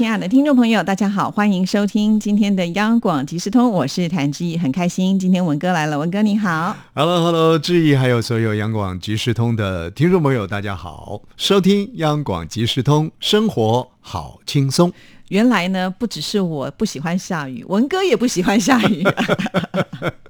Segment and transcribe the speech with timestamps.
[0.00, 6.74] 亲爱的听众朋友，大家好，欢迎收听今天的央广即时通，我是谭志毅，很开心今天文哥来了，文哥你好。
[6.94, 14.90] Hello，Hello，志毅，还有所有央广即时通的听众朋友，大家好，收听央广即时通，生活好轻松。
[15.30, 19.04] 原来呢，不只是我不喜欢下雨，文哥也不喜欢下雨。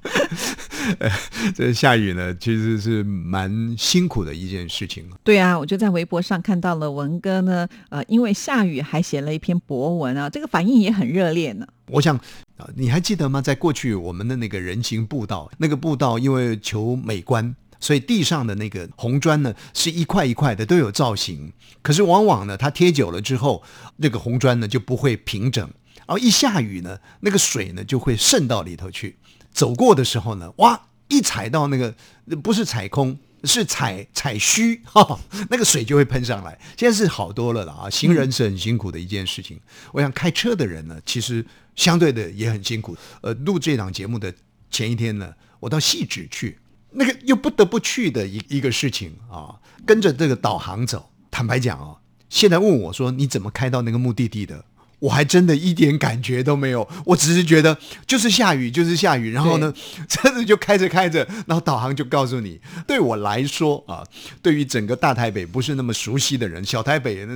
[1.55, 5.03] 这下雨呢，其实是蛮辛苦的一件事情。
[5.23, 11.65] 对啊，我就在微博上看到了文哥呢，呃，因为下雨还写了一篇博文啊，这个反应也很热烈呢。
[11.87, 12.15] 我想
[12.57, 13.41] 啊，你还记得吗？
[13.41, 17.55] 在过去我们的那个人行步道，那个步道因为求美观。
[17.81, 23.61] 所以地上的那个红砖呢，是一块一块的都有造型，可是往往呢，它贴久了之后，
[23.97, 29.17] 那个红砖呢就不会平整，然后一下雨呢，那个水呢就会渗到里头去。
[29.51, 31.93] 走过的时候呢，哇，一踩到那个
[32.41, 36.57] 不是踩空，是踩踩虚，哈，那个水就会喷上来。
[36.77, 39.59] 现在是好多了了啊，行人是很辛苦的一件事情。
[39.91, 41.45] 我想开车的人呢，其实
[41.75, 42.95] 相对的也很辛苦。
[43.21, 44.33] 呃，录这档节目的
[44.69, 46.57] 前一天呢，我到细致去。
[46.91, 51.09] 那个又不得不去的一一个事情啊，跟着这个导航走。
[51.29, 51.97] 坦白讲哦，
[52.29, 54.65] 现在问我说你怎么开到那个目的地的，
[55.01, 56.87] 我还真的一点感觉都没有。
[57.05, 59.73] 我只是觉得就是下雨，就是下雨，然后呢，
[60.07, 62.61] 车子就开着开着，然后导航就告诉你。
[62.87, 64.05] 对我来说啊，
[64.43, 67.27] 对于整个大台北不是那么熟悉的人，小台北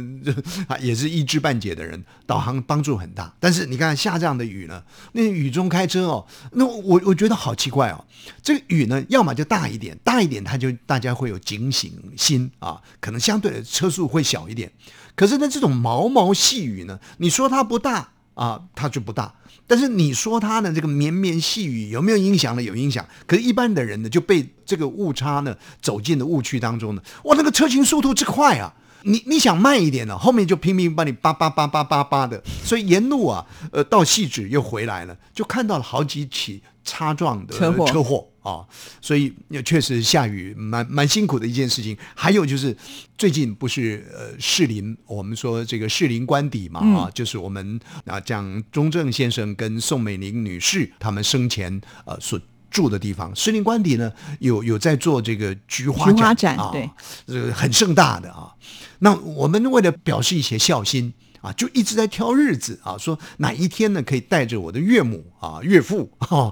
[0.67, 3.33] 啊也是一知半解的人，导航帮助很大。
[3.39, 8.05] 但是你看下这样的雨呢，那雨中开车哦，那我我觉得好奇怪哦。
[8.43, 14.71] 这个雨呢，要么就大一点，大一点它就大家会有警醒心啊，可能相对的车速会小一点。
[15.15, 19.33] 可是呢，这种毛毛细雨呢，你说它不大啊，它就不大；
[19.65, 22.61] 但是你说它呢，这个绵绵细雨有没有影响呢？
[22.61, 23.05] 有影响。
[23.25, 28.73] 可是，一般的人呢，就被这个误差呢走进了误区当中呢，哇，那个车行速度之快啊！
[29.07, 38.61] 你你想慢一点呢，后面就拼命把你叭叭叭叭叭叭的，所以沿路啊，呃，到细致又回来了，就看到了好几起擦撞的车祸车祸啊，
[39.01, 41.97] 所以也确实下雨蛮蛮辛苦的一件事情。
[42.13, 42.75] 还有就是
[43.17, 52.39] 最近不是呃士林，我们说这个士林官邸嘛啊，就是我们啊讲中正先生跟宋美龄女士他们生前呃所。
[52.71, 56.89] 住的地方，士林官邸呢有有在做这个菊花菊花展啊，对，
[57.25, 58.51] 这个很盛大的啊。
[58.99, 61.13] 那我们为了表示一些孝心
[61.45, 66.51] 啊，就一直在挑日子啊，说哪一天呢可以带着我的岳母啊、岳父哦，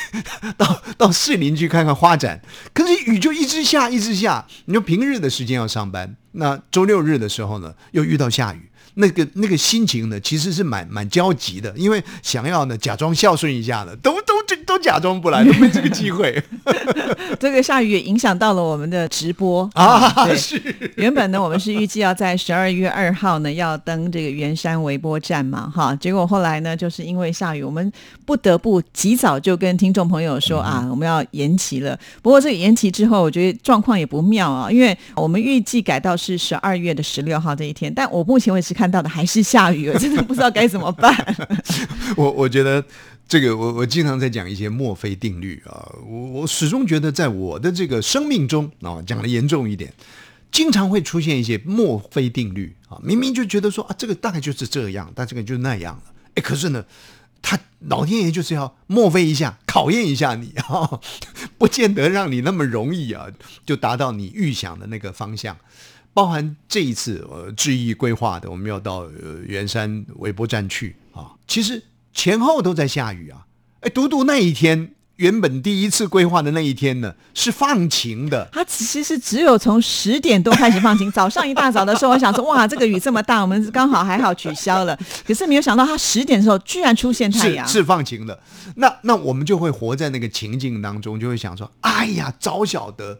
[0.58, 2.42] 到到士林去看看花展。
[2.74, 4.46] 可是雨就一直下，一直下。
[4.66, 8.70] 你说平日的时间要上班，那周六日的时候呢，又遇到下雨。
[8.98, 16.42] 那个那个心情呢，其实是蛮蛮焦急的，因为想要呢假装孝顺一下的，都都这都假装不来，都没这个机会
[17.40, 20.10] 这个下雨也影响到了我们的直播啊。
[20.24, 20.60] 对是，
[20.96, 27.90] 原本呢，我们是预计要在十二月二号呢要登这个圆山微波站嘛，哈，结果后来呢，就是因为下雨，我们
[28.24, 31.98] 不得不及早就跟听众朋友说啊，我们要延期了。
[32.22, 41.14] 不过这个延期之后，我觉得状况也不妙啊，因为我们预计改到是十二月的十六号这一天，但我目前为止看到的还是下雨，我真的不知道该怎么办。
[42.16, 42.82] 我我觉得
[43.28, 49.92] 这个，我我经常在讲一些墨菲定律啊，我我始终觉得在我的这个生命中啊，讲的严重一点，
[50.52, 56.02] 经常会出现一些墨菲定律啊，明明就觉得说啊，这个大概就是这样，但这个就那样了，
[56.34, 56.84] 哎，可是呢。
[57.42, 61.00] 他老天爷就是要墨菲一下，考验一下你 啊，
[61.56, 63.26] 不见得让你那么容易啊，
[63.64, 65.56] 就达到你预想的那个方向。
[66.12, 71.80] 包含这一次呃致意规划的，我们要到呃圆山微波站去啊，其实
[72.16, 73.46] 前后都在下雨啊，
[73.82, 74.90] 哎，独独那一天。
[75.16, 78.46] 原本第一次规划的那一天呢，是放晴的。
[78.52, 84.98] 它其实是只有从十点多开始放晴， 早上一大早的时候，我想说哇，这个雨这么大，我们刚好还好取消了。
[85.26, 88.38] 可是没有想到，它十点的时候居然出现太阳，是是放晴的。
[88.74, 93.18] 那那我们就会活在那个情境当中，就会想说，哎呀，早晓得，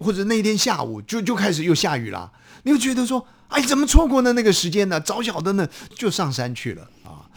[0.00, 2.28] 或者那天下午就就开始又下雨啦。
[2.64, 4.98] 你会觉得说，哎，怎么错过了那个时间呢？
[4.98, 6.88] 早晓得呢，就上山去了啊。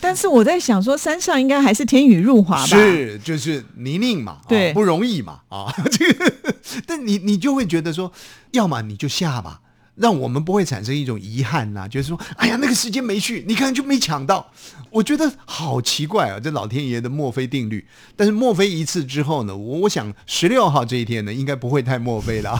[0.01, 2.67] 但是我在想说，山上应该还是天雨入华吧？
[2.67, 6.55] 是，就是泥泞嘛，对啊，不容易嘛，啊， 这个，
[6.85, 8.11] 但你你就会觉得说，
[8.51, 9.61] 要么你就下吧，
[9.95, 14.51] 让我们不会产生一种遗憾呐、就是说，哎呀，那个时间没去，你看就没抢到。
[14.91, 17.85] 我觉得好奇怪啊，这老天爷的墨菲定律。
[18.15, 22.59] 但是墨菲一次之后呢，我我想十六号这一天呢，应该不会太墨菲了，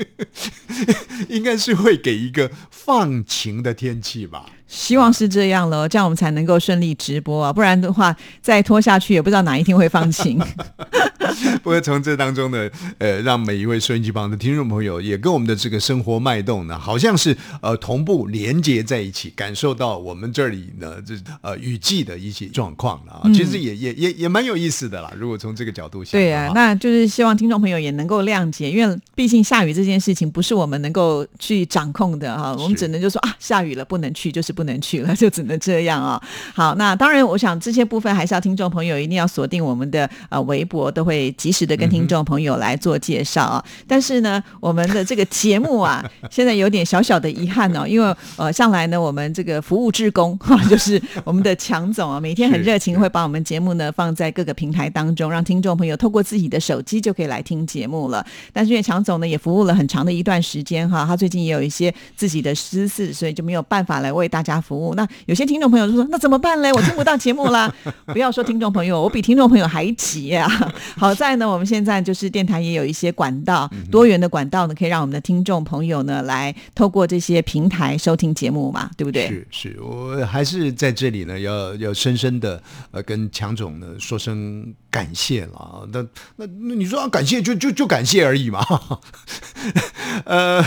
[1.28, 4.46] 应该是会给一个放晴的天气吧。
[4.70, 10.40] 希望是这样了，这样我们才能够顺利直播啊，不然的话再拖下去也不知道哪一天会放晴。
[11.62, 12.68] 不过从这当中呢，
[12.98, 23.30] 呃，让每一位收音机旁的听众朋友也跟我们的这个生活脉动呢，好像是呃同步连接在一起，感受到我们这里呢这呃雨季的一些状况了啊。
[23.34, 25.12] 其实也也也也蛮有意思的啦。
[25.16, 36.22] 如果从这个角度想，对啊，那就是希望听众朋友也能够谅解，因为毕竟下雨这件事情不是我们能够去掌控的哈，我们只能就说啊，下雨了不能去，就是不能去了， 就只能这样啊。
[36.54, 43.64] 好，那当然，我想这些部分还是要听众朋友一定要锁定我们的呃微博，都会及时的跟听众朋友来做介绍啊。
[43.88, 58.22] 但是呢，我们的这个节目啊， 现在有点小小的遗憾哦，因为呃，向来呢，我们这个服务志工哈， 就是我们的强总啊，每天很热情，会把我们节目呢放在各个平台当中，让听众朋友透过自己的手机就可以来听节目了。
[58.52, 64.94] 但是因为强总呢也服务了很长的一段时间哈，他最近也有一些自己的私事，所以就没有办法来为大家服务。
[64.94, 66.72] 那有些听众朋友就说：“那怎么办嘞？
[66.72, 67.70] 我听不到节目啦！”
[68.06, 70.48] 不要说听众朋友，我比听众朋友还急啊。
[70.96, 79.28] 好在呢，我们现在就是电台也有一些管道，多元的管道呢，可以让我们的听众朋友呢来透过这些平台收听节目嘛，对不对？
[79.28, 82.62] 是是，我还是在这里呢，要要深深的
[82.92, 85.82] 呃跟强总呢说声感谢了啊。
[85.92, 86.00] 那
[86.36, 88.64] 那那你说啊感谢就就就感谢而已嘛。
[90.24, 90.64] 呃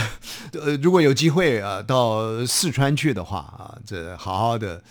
[0.52, 4.82] 呃，如果有机会啊到四川去的话啊，这好好的。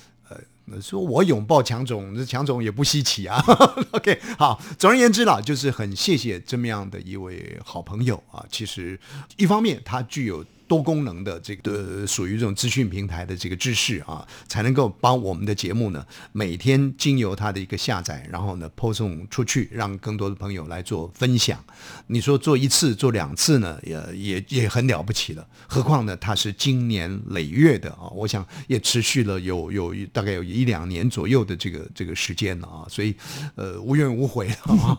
[0.71, 3.43] 呃说我拥抱强总，这强总也不稀奇啊。
[3.91, 8.45] OK，好，总而言之啦，就是很谢谢这么样的一位好朋友啊。
[8.49, 8.99] 其实
[9.37, 10.43] 一方面他具有。
[10.73, 21.63] 多功能的这个属于这种资讯平台的这个知识啊，才能够帮我们的节目呢，每天经由它的一个下载，然后呢播送出去，让更多的朋友来做分享。
[22.07, 25.47] 你说做一次、做两次呢，也也也很了不起了。
[25.67, 33.15] 何况呢，它是经年累月的啊，我想也持续了有有大概有一两年左右的这个这个时间了啊，所以
[33.53, 34.49] 呃无怨无悔，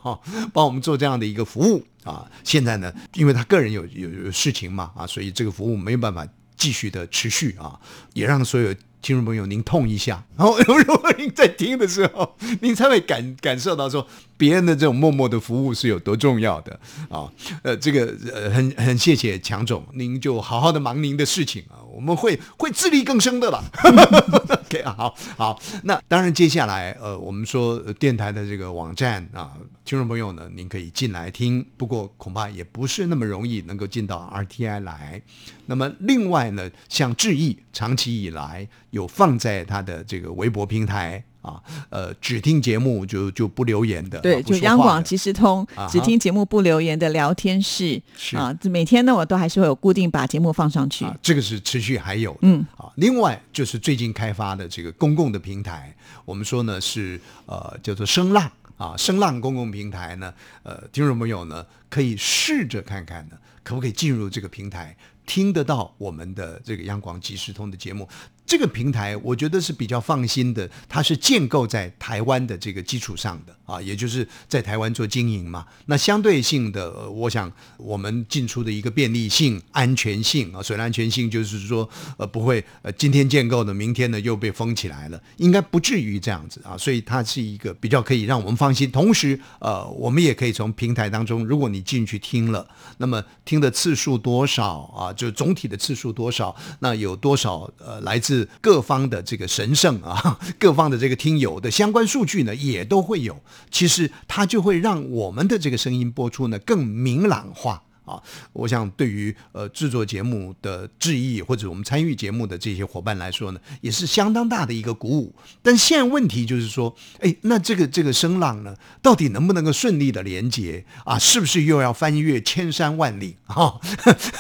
[0.54, 1.84] 帮我们做这样的一个服务。
[2.04, 6.24] 啊，现在呢，因为他个人有有有事情嘛，啊，所以这个服务没有办法
[6.56, 7.80] 继续的持续啊，
[8.12, 8.72] 也让所有
[9.02, 14.06] 听众朋友您痛一下，然后 如果您在听的时候，您才会感感受到说
[14.36, 16.78] 别人的这种默默的服务是有多重要的
[17.08, 17.30] 啊，
[17.62, 21.82] 呃，这个呃很很谢谢强总，您就好好的忙您的事情啊。
[21.94, 23.62] 我们会会自力更生的了。
[24.66, 25.62] OK 啊，好好。
[25.84, 29.52] 那当然，接下来呃，我们说电台的这个网站啊，
[29.84, 31.64] 听众朋友呢，您可以进来听。
[31.76, 35.22] 不过恐怕也不是那么容易能够进到 RTI 来。
[35.66, 41.22] 那么另外呢，像志毅长期以来有放在他的这个微博平台。
[41.44, 48.00] 啊，呃，只听节目就就不留言的，对，就央广即时通，只听节目不留言的聊天室
[48.32, 55.94] 啊，每天呢我都还是会有固定把节目放上去，这个是持续还有，嗯，啊，另外就是最近开发的这个公共的平台，
[56.24, 60.32] 我们说呢是呃叫做声浪啊，声浪公共平台呢，
[60.62, 68.08] 呃，听众朋友呢可以试着看看呢，可不可以进入这个平台，听得到我们的这个央广即时通的节目。
[68.46, 75.66] 这个平台我觉得是比较放心的，它是建构在台湾的这个基础上的啊，也就是在台湾做经营嘛。
[75.86, 86.76] 那相对性的，我想我们进出的一个便利性、安全性啊，所谓安全性就是说，呃，不会呃今天建构的，明天呢又被封起来了，应该不至于这样子啊。
[86.76, 88.90] 所以它是一个比较可以让我们放心。
[88.90, 92.68] 同时，呃，我们也可以从平台当中，如果你进去听了，
[92.98, 103.40] 那么听的次数多少啊，就总体的次数多少，那有多少呃来自是各方的这个神圣啊， 各方的这个听友的相关数据呢，也都会有。
[103.70, 108.20] 其实它就会让我们的这个声音播出呢更明朗化啊。
[108.52, 115.34] 我想对于呃制作节目的致意或者我们参与节目的这些伙伴来说呢，也是相当大的一个鼓舞。
[115.62, 121.18] 但现在问题就是说，哎，那这个这个声浪呢，到底能不能够顺利的连接啊？
[121.18, 123.80] 是不是又要翻越千山万里啊？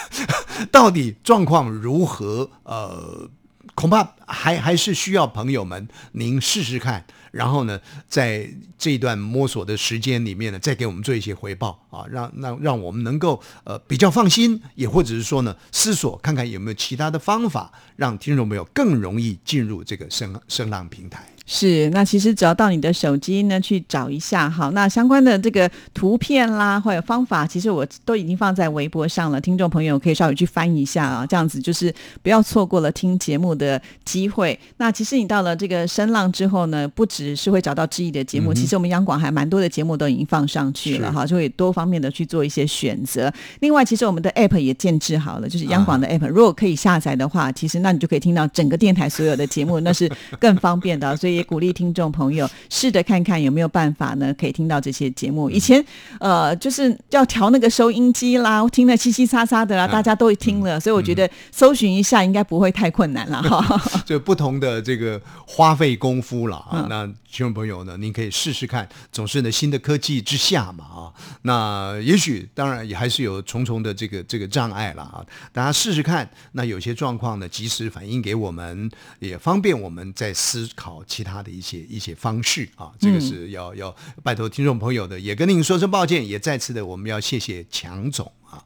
[0.70, 2.50] 到底状况如何？
[2.64, 3.30] 呃。
[3.74, 21.33] 恐怕还还是需要朋友们您试试看，然后呢，在这一段摸索的时间里面呢，再给我们做一些回报啊，让让让我们能够呃比较放心，也或者是说呢，思索看看有没有其他的方法，让听众朋友更容易进入这个声声浪平台。
[21.46, 34.58] 是，那其实只要到你的手机呢去找一下好，那相关的这个图片啦或者方法，其实我都已经放在微博上了，听众朋友可以稍微去翻一下啊，这样子就是不要错过了听节目的机会。
[34.78, 43.32] 那其实你到了这个声浪之后呢，不只是会找到志毅的节目，其实我们央广还蛮多的节目都已经放上去了哈，就会多方面的去做一些选择。
[43.60, 50.10] 另外，其实我们的 app 也建制好了，就是央广的 app，、如果可以下载的话，其实那你就可以听到整个电台所有的节目，那是
[50.40, 51.14] 更方便的。
[51.16, 55.50] 所以也鼓励听众朋友试着看看有没有办法呢，可以听到这些节目。
[55.50, 55.84] 以前
[56.20, 63.82] 呃，就是要调那个收音机啦，听得稀稀沙沙的啦，大家都听了，所以我觉得搜寻一下应该不会太困难了哈。
[64.06, 66.70] 就不同的这个花费功夫了啊。
[66.72, 71.10] 嗯那听众朋友呢，您可以试试看，总是呢新的科技之下嘛啊，
[71.42, 75.18] 那也许当然也还是有重重的这个这个障碍了啊。
[75.52, 78.88] 大家试试看，那有些状况呢，及时反映给我们，
[79.18, 82.92] 也方便我们在思考其他的一些一些方式啊。
[83.00, 88.62] 这个是要、要拜托听众朋友的，也跟您说声抱歉，也再次的我们要谢谢强总啊。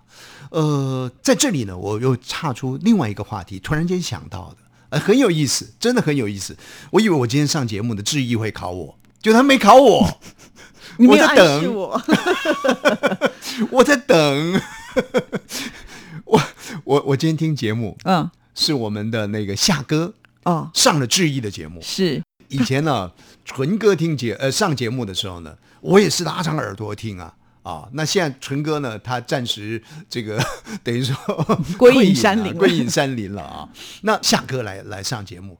[0.50, 4.57] 呃，在这里呢，我又岔出另外一个话题，突然间想到的，
[4.91, 6.57] 呃，很有意思，真的很有意思。
[6.91, 10.21] 我以为我今天上节目的质疑会考我，就他没考我，
[10.99, 12.03] 你我在等示我，
[13.71, 14.61] 我在等。
[16.25, 16.43] 我
[16.85, 20.12] 我我今天听节目嗯，是我们的那个夏哥
[20.45, 21.81] 哦，上了志毅的节目。
[21.81, 23.11] 是以前呢，
[23.45, 27.35] 纯哥听节呃上节目的时候呢，我也是拉长耳朵听啊。
[27.64, 30.43] 啊，那现在纯哥呢，他暂时这个
[30.83, 31.14] 等于说
[31.76, 33.69] 归隐 隐山林归隐山林了啊。
[34.02, 35.59] 那夏哥来来上节目，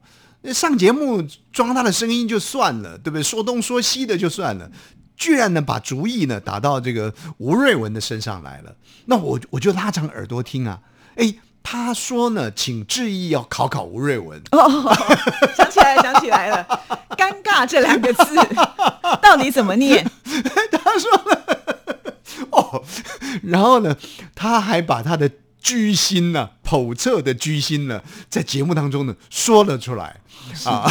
[0.51, 3.21] 上节目装他的声音就算了，对不对？
[3.21, 4.71] 说东说西的就算了，
[5.15, 8.75] 居然呢把主意呢打到这个吴瑞文的身上来了。
[9.05, 10.81] 那我我就拉长耳朵听啊，
[11.15, 11.31] 哎，
[11.61, 14.41] 他说呢，请志毅要考考吴瑞文。
[14.51, 14.95] 哦，
[15.55, 16.65] 想起来了，想起来了，
[17.17, 18.35] 尴尬这两个字
[19.21, 20.03] 到底怎么念？
[20.71, 21.45] 他说了，
[22.51, 22.83] 哦，
[23.43, 23.95] 然后呢，
[24.33, 25.29] 他还把他的
[25.61, 30.15] 居心呢、叵测的居心呢，在节目当中呢说了出来
[30.65, 30.89] 啊。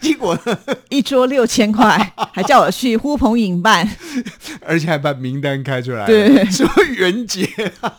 [0.00, 0.58] 结果呢，
[0.88, 3.88] 一桌六千块，还叫我去呼朋引伴，
[4.66, 7.44] 而且还把名单开出来了，对什么袁杰、
[7.80, 7.92] 啊，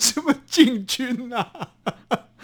[0.00, 1.70] 什么进军啊。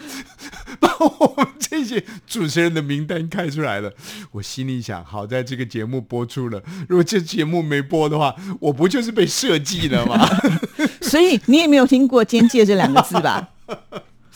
[0.79, 3.93] 把我们这些主持人的名单开出来了，
[4.31, 10.27] 我心里想：好在这个节目播出了，如果这节目没播的话，我不就是被设计了吗？
[11.01, 13.49] 所以你也没有听过“奸介”这两个字吧？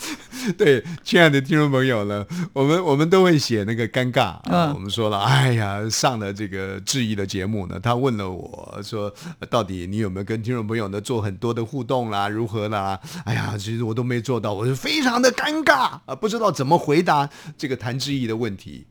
[0.57, 4.43] 对，亲爱的听众朋友呢，我们我们都会写那个尴尬啊。
[4.49, 12.99] 嗯我们说了，哎呀，上了这个质疑的节目呢，他问了我说，呃到底你有没有跟听众朋友呢做很多的互动啦，如何啦？
[13.25, 18.85] 哎呀，其实我都没做到，我是非常的尴尬啊，不知道怎么回答这个谭志毅的问题。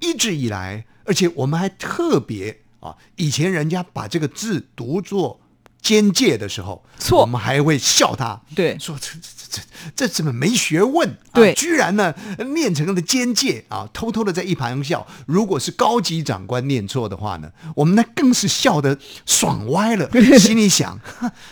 [0.00, 5.40] 一直以来，而且我们还特别啊，以前人家把这个字读作
[5.82, 11.16] 边界的时候，错我们还会笑他，对说这这这这怎么没学问？
[11.32, 12.14] 啊居然呢
[12.54, 15.06] 念成了奸介啊，偷偷的在一旁笑。
[15.26, 18.96] 如果是高级长官念错的话呢，我们那更是笑得
[19.26, 20.08] 爽歪了，
[20.38, 21.00] 心里想，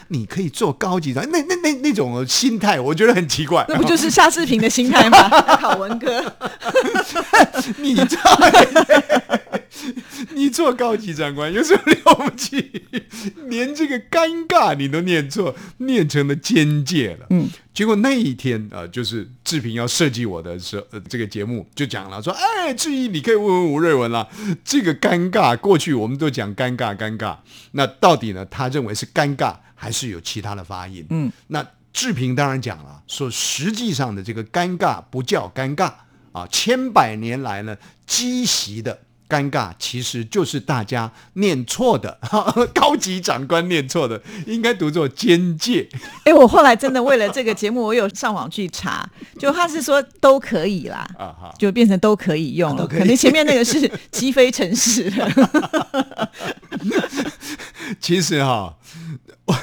[0.09, 3.65] 你可以做高级长，那那那那种心态，我觉得很奇怪。
[3.69, 5.29] 那不就是夏志平的心态吗？
[5.57, 6.23] 考文哥，
[7.79, 8.19] 你做
[10.31, 12.85] 你做高级长官有什么了不起？
[13.61, 17.27] 连这个尴尬你都念错，念成了奸介了。
[17.29, 24.27] 嗯，结果那一天啊、呃就是志平要设计我的时候，呃，这个节目就讲了，说，哎，志毅，你可以问问吴瑞文了。
[24.65, 27.37] 这个尴尬，过去我们都讲尴尬，尴尬，
[27.73, 28.45] 那到底呢？
[28.47, 31.05] 他认为是尴尬，还是有其他的发音？
[31.11, 35.93] 嗯，那志平当然讲了，说实际上的这个尴尬不叫尴尬
[36.33, 37.77] 啊，千百年来呢
[38.07, 39.01] 积习的。
[39.31, 42.19] 尴尬其实就是大家念错的，
[42.75, 45.89] 高级长官念错的，应该读作监界。
[46.27, 49.09] 哎，我后来真的为了这个节目，我有上网去查，
[49.39, 51.09] 就他是说都可以啦。
[51.17, 55.31] 啊，就变成都可以用了，啊可可能前面那个是击飞城市了。
[58.01, 58.77] 其实哈，
[59.45, 59.57] 我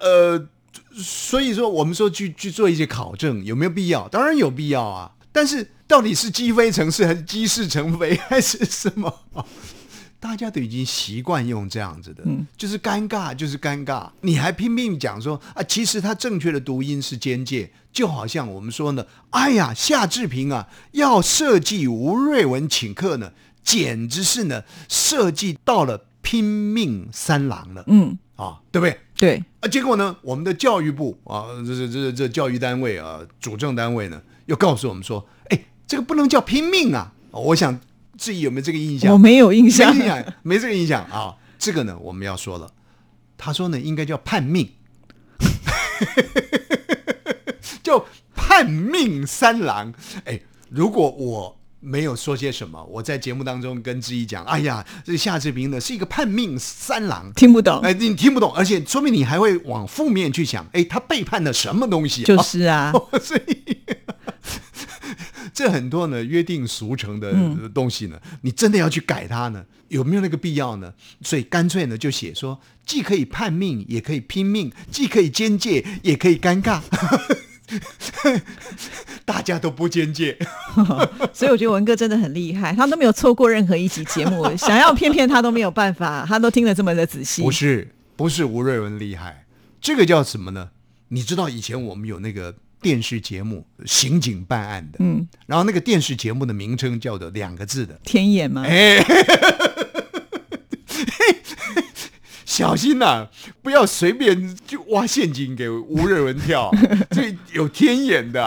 [0.00, 0.48] 呃，
[0.96, 4.08] 所以说我们说去去做一些考证有没有必要？
[4.08, 5.12] 当然有必要啊。
[5.32, 9.20] 但是到底是鸡飞城市还是鸡事成飞还是什么？
[10.18, 12.24] 大家都已经习惯用这样子的，
[12.56, 14.10] 就是尴尬，就是尴尬。
[14.22, 23.30] 你还拼命讲说啊，其实它正确的读音是间界，就好像我们说呢，哎呀，夏志平啊，要设计吴瑞文请客呢，
[23.62, 28.98] 简直是呢设计到了拼命三郎了嗯，啊，对不对？
[29.16, 37.12] 对，啊，结果呢，我们的教育部啊，这这这这教育单位啊，主政单位呢，又告诉我们说，哎，这个不能叫拼命啊。
[37.30, 37.78] 我想
[38.16, 39.12] 至于有没有这个印象？
[39.12, 40.04] 我没有印没象印。
[40.04, 41.34] 象，没这个印象啊。
[41.58, 42.70] 这个呢，我们要说了，
[43.38, 44.70] 他说呢，应该叫叛命，
[47.82, 49.92] 叫叛命三郎。
[50.24, 57.32] 哎，如果我没有说些什么，我在节目当中跟志毅讲，哎呀，这夏志平呢是一个叛命三郎。
[57.34, 62.26] 听不懂，哎，你听不懂，而且说明你还会往负面去想，哎，他背叛了什么东西、啊？
[62.26, 63.73] 就是啊， 所以
[65.54, 70.92] 这很多呢约定俗成的呃东西呢，你真的要去改它呢，有没有那个必要呢？
[71.22, 76.82] 所以干脆呢就写说，既可以叛命，也可以拼命，既可以奸介，也可以尴尬。
[79.24, 80.36] 大家都不奸介，
[81.32, 87.40] 所以我觉得文哥真的很厉害，他都没有错过任何一集节目， 想要骗骗他都没有办法，他都听得这么的仔细。
[87.42, 89.46] 不是不是吴瑞文厉害，
[89.80, 90.70] 这个叫什么呢？
[91.08, 98.62] 你知道以前我们有那个电视节目刑警办案的，嗯，然后那个电视节目的名称叫做两个字的，天眼吗？
[98.68, 99.02] 哎，
[102.44, 103.28] 小心呐、
[103.62, 106.70] 不要随便就挖陷阱给吴瑞文跳，
[107.10, 108.44] 这有天眼的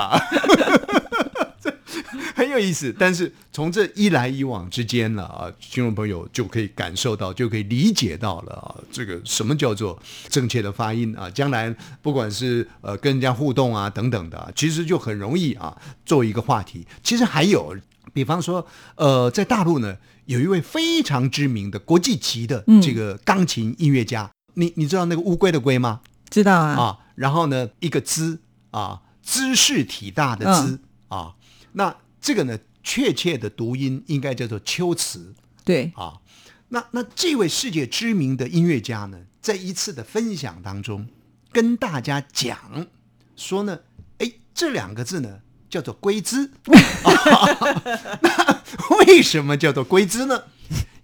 [2.35, 2.93] 很有意思。
[2.97, 9.97] 但是从这一来一往之间呢，啊，听众朋友就可以感受到，就可以理解到了啊，这个什么叫做
[10.29, 11.29] 正确的发音啊。
[11.29, 16.85] 将来不管是呃跟人家互动啊等等的啊，其实就很容易啊做一个话题。
[17.03, 17.75] 其实还有，
[18.13, 19.95] 比方说呃，在大陆呢。
[20.27, 26.01] 有一位非常知名的国际级的这个钢琴音乐家，你你知道那个乌龟的龟吗？
[26.29, 31.35] 知道啊，啊，然后呢，一个姿啊，姿势体大的姿、啊，
[31.71, 36.21] 那这个呢，确切的读音应该叫做秋词对，啊。
[36.69, 41.07] 那那这位世界知名的音乐家呢，在一次的分享当中，
[41.51, 42.87] 跟大家讲
[43.35, 43.79] 说呢，
[44.17, 46.51] 哎，这两个字呢叫做龟兹。
[48.21, 48.63] 那
[49.05, 50.43] 为什么叫做龟兹呢？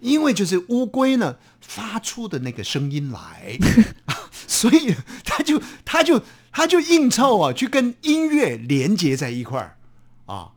[0.01, 3.58] 因为就是乌龟呢发出的那个声音来，
[4.46, 4.93] 所以
[5.24, 9.77] 他就他就他就硬凑啊，去跟音乐连接在一块儿
[10.25, 10.51] 啊。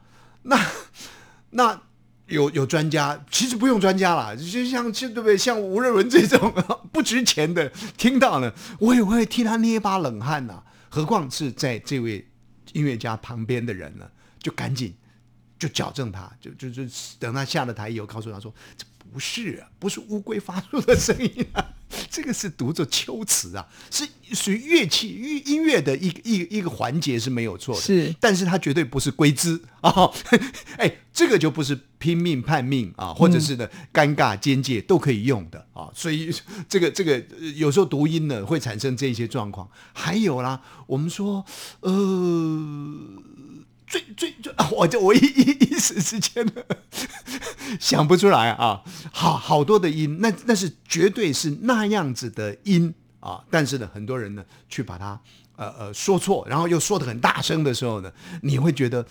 [0.46, 0.66] 那
[1.50, 1.82] 那
[2.26, 5.38] 有有专家，其实不用专家了，就像就对不对？
[5.38, 6.52] 像吴瑞文这种
[6.92, 12.26] 不值钱的，听到了我也会替他捏一把冷汗呐、何况是在这位
[12.72, 14.08] 音乐家旁边的人呢，
[14.40, 14.94] 就赶紧
[15.58, 16.82] 就矫正他，就就就
[17.18, 21.64] 等他下了台以后，告诉他说这不是啊，不是乌龟发出的声音啊，
[22.10, 28.14] 这个是读作秋词啊，是属于乐器乐音乐的一个一个一个环节是没有错的，是。
[28.20, 29.60] 但是它绝对不是归之。
[29.80, 30.10] 啊
[30.78, 35.66] 哎，这个就不是拼命叛命啊，或者是呢、尴尬边界都可以用的。
[35.72, 36.34] 啊，所以
[36.68, 41.44] 这个这个呃有时候读音呢会产生这些状况，还有啦，我们说
[41.80, 42.62] 呃。
[43.86, 46.52] 最最最， 我就我一一一时之间呢
[47.78, 55.20] 想不出来啊，好好多的音，那那是绝对是那样子的音啊，但是呢，很多人呢去把它
[55.56, 59.06] 呃呃说错，然后又说的很大声的时候呢，你会觉得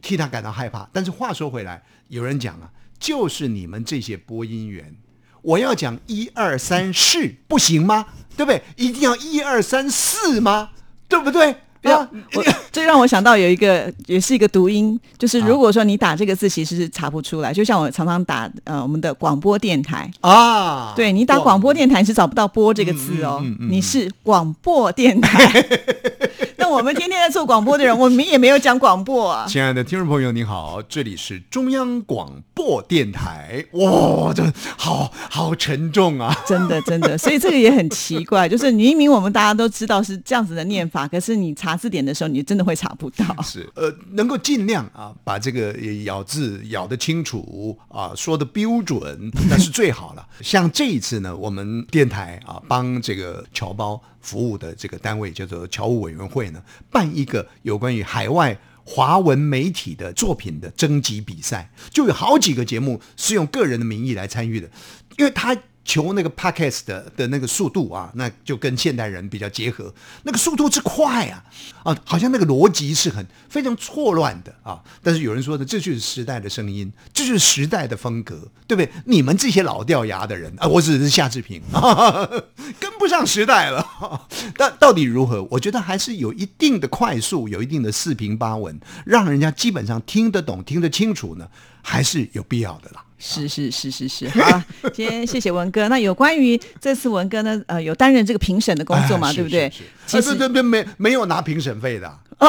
[0.00, 0.88] 替他感到害怕。
[0.92, 4.96] 但是话说回来，有人讲啊，就是你们这些播音员，
[5.42, 8.06] 我要讲一二三四不行吗？
[8.36, 8.62] 对不对？
[8.76, 10.70] 一定要一二三四吗？
[11.08, 11.56] 对不对？
[11.82, 17.52] 啊，我 这让我想到有一个，也是一个读音，就是如果说你打这个字，其实是查不出来。
[17.52, 25.64] 就像我常常打呃我们的广播电台，啊，对你打广播电台是找不到“播”这个字哦，你是广播电台。
[26.72, 29.44] 那我们天天在做广播的人，我们也没有讲广播啊。
[29.46, 33.62] 亲爱的听众朋友，你好，这里是中央广播电台。
[33.72, 34.42] 哇，这
[34.78, 36.34] 好好沉重啊！
[36.46, 43.42] 真的，真的，所以这个也很奇怪， 就是明明我们大家都知道是这样子的念法，可是你查字典的时候，你真的会查不到。
[43.42, 50.26] 是呃，能够尽量啊，把这个咬字咬得清楚啊，说的标准，那是最好了。
[50.40, 58.58] 像这一次呢，我们电台啊，帮这个侨胞服务的这个单位叫做侨务委员会呢，办一个有关于海外。
[58.84, 64.68] 华文媒体的作品的征集比赛，就有好几个节目是用个人的名义来参与的，
[65.16, 69.92] 因为他求那个 podcast 的的那个速度啊，那就跟现代人比较结合，
[70.22, 71.44] 那个速度之快啊
[71.82, 74.82] 啊，好像那个逻辑是很非常错乱的啊。
[75.02, 78.90] 但是有人说呢，这就是时代的声音，这就是时代的风格，对不对？
[79.06, 82.28] 你们这些老掉牙的人啊，我只是夏志平，啊、
[82.78, 83.84] 跟不上时代了。
[84.56, 85.42] 但到底如何？
[85.50, 91.48] 我觉得还是有一定的快速，有一定的四平八稳，让人家基本上听得懂、听得清楚呢，
[91.82, 93.02] 还是有必要的啦。
[93.24, 95.88] 是是是是是，好啊， 今天谢谢文哥。
[95.88, 99.82] 那有关于这次文哥呢，呃，有担任这个评审的工作嘛，哎对不对是是？
[100.06, 102.18] 其实啊对对对，没没有拿评审费的啊。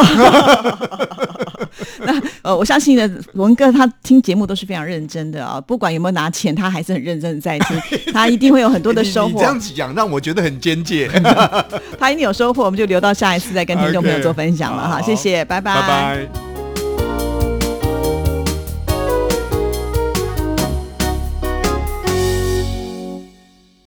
[2.06, 7.80] 那呃，我相信呢，文哥他听节目都是非常认真的啊，不管有没有拿钱，他还是很认真的在听，
[8.12, 9.46] 他一定会有很多的收获你你这。
[9.46, 11.08] 样子讲让我觉得很坚戒。
[12.00, 14.96] 他一定有收获，我们就留到下一次再跟听众朋友做分享了哈。
[14.96, 16.53] 好谢谢，拜拜拜。